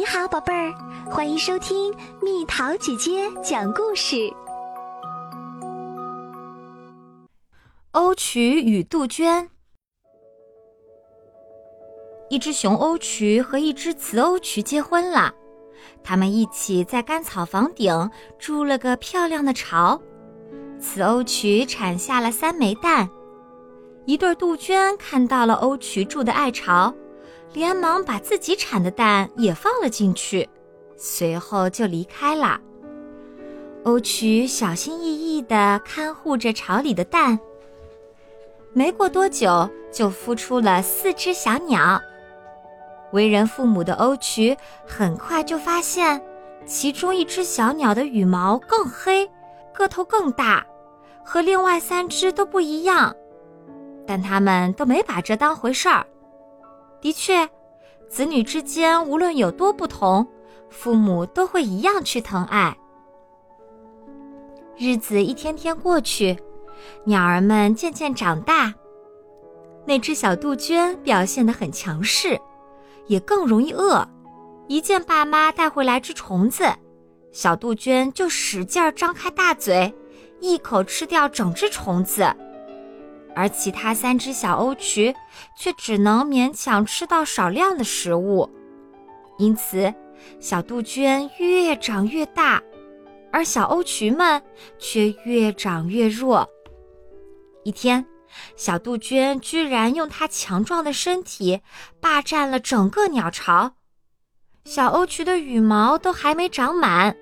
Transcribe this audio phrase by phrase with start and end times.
[0.00, 0.72] 你好，宝贝儿，
[1.10, 4.32] 欢迎收听蜜桃姐姐讲故事。
[7.90, 9.50] 欧渠与杜鹃。
[12.30, 15.34] 一只雄欧渠和一只雌欧渠结婚了，
[16.02, 20.00] 他们一起在干草房顶筑了个漂亮的巢。
[20.80, 23.06] 雌欧渠产下了三枚蛋，
[24.06, 26.94] 一对杜鹃看到了欧渠筑的爱巢。
[27.52, 30.48] 连忙把自己产的蛋也放了进去，
[30.96, 32.60] 随后就离开了。
[33.84, 37.38] 欧曲小心翼翼地看护着巢里的蛋。
[38.72, 42.00] 没过多久，就孵出了四只小鸟。
[43.12, 46.22] 为人父母的欧曲很快就发现，
[46.64, 49.28] 其中一只小鸟的羽毛更黑，
[49.72, 50.64] 个头更大，
[51.24, 53.12] 和另外三只都不一样。
[54.06, 56.06] 但他们都没把这当回事儿。
[57.00, 57.48] 的确，
[58.08, 60.26] 子女之间无论有多不同，
[60.68, 62.76] 父母都会一样去疼爱。
[64.76, 66.36] 日子一天天过去，
[67.04, 68.74] 鸟儿们渐渐长大。
[69.86, 72.38] 那只小杜鹃表现得很强势，
[73.06, 74.06] 也更容易饿。
[74.68, 76.64] 一见爸妈带回来只虫子，
[77.32, 79.92] 小杜鹃就使劲张开大嘴，
[80.40, 82.32] 一口吃掉整只虫子。
[83.34, 85.14] 而其他三只小欧曲
[85.56, 88.50] 却只能勉强吃到少量的食物，
[89.38, 89.92] 因此
[90.38, 92.62] 小杜鹃越长越大，
[93.32, 94.42] 而小欧曲们
[94.78, 96.48] 却越长越弱。
[97.64, 98.04] 一天，
[98.56, 101.60] 小杜鹃居然用它强壮的身体
[102.00, 103.72] 霸占了整个鸟巢，
[104.64, 107.16] 小欧曲的羽毛都还没长满，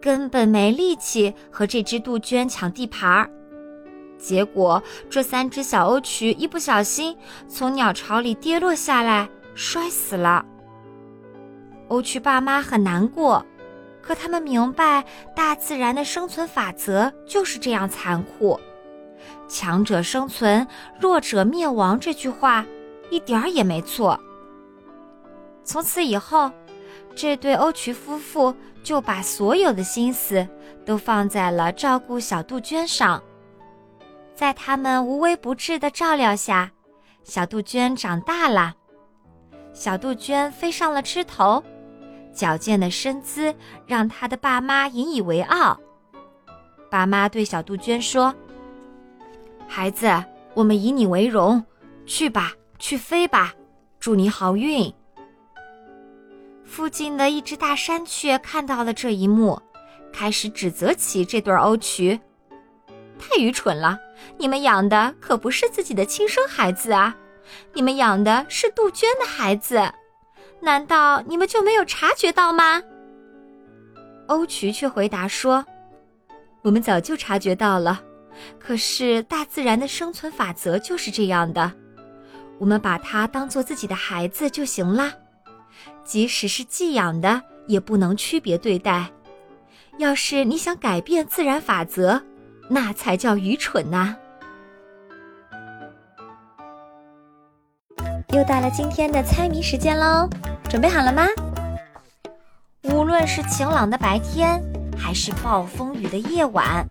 [0.00, 3.30] 根本没力气和这只杜鹃抢地盘儿。
[4.20, 7.16] 结果，这三只小欧曲一不小心
[7.48, 10.44] 从鸟巢里跌落下来，摔死了。
[11.88, 13.44] 欧曲爸妈很难过，
[14.00, 15.04] 可他们明白
[15.34, 18.60] 大自然的生存法则就是这样残酷
[19.48, 20.66] ，“强者生存，
[21.00, 22.64] 弱者灭亡”这句话
[23.10, 24.20] 一点儿也没错。
[25.64, 26.50] 从此以后，
[27.16, 28.54] 这对欧曲夫妇
[28.84, 30.46] 就把所有的心思
[30.86, 33.20] 都放在了照顾小杜鹃上。
[34.40, 36.72] 在他们无微不至的照料下，
[37.22, 38.74] 小杜鹃长大了。
[39.74, 41.62] 小杜鹃飞上了枝头，
[42.32, 43.54] 矫健的身姿
[43.86, 45.78] 让它的爸妈引以为傲。
[46.90, 48.34] 爸妈对小杜鹃说
[49.68, 50.10] ：“孩子，
[50.54, 51.62] 我们以你为荣，
[52.06, 53.52] 去吧，去飞吧，
[53.98, 54.90] 祝你好运。”
[56.64, 59.60] 附近的一只大山雀看到了这一幕，
[60.10, 62.18] 开始指责起这对欧曲。
[63.20, 63.98] 太愚蠢了！
[64.38, 67.14] 你们养的可不是自己的亲生孩子啊，
[67.72, 69.92] 你们养的是杜鹃的孩子，
[70.60, 72.82] 难道你们就没有察觉到吗？
[74.26, 75.64] 欧渠却回答说
[76.62, 78.00] ：“我们早就察觉到了，
[78.58, 81.72] 可是大自然的生存法则就是这样的，
[82.58, 85.12] 我们把它当做自己的孩子就行了，
[86.04, 89.10] 即使是寄养的，也不能区别对待。
[89.98, 92.22] 要是你想改变自然法则，”
[92.72, 94.14] 那才叫愚蠢呐！
[98.28, 100.30] 又到了今天的猜谜时间喽，
[100.68, 101.26] 准备好了吗？
[102.84, 104.62] 无论是晴朗的白天，
[104.96, 106.86] 还是暴风雨的夜晚，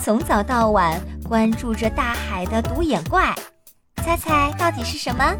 [0.00, 3.34] 从早到晚关注着大海的独眼怪，
[3.96, 5.36] 猜猜到底是什么？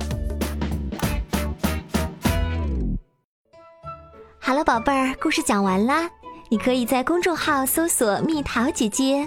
[4.38, 6.10] 好了，宝贝儿，故事讲完啦。
[6.50, 9.26] 你可以在公众号搜索“蜜桃姐姐”。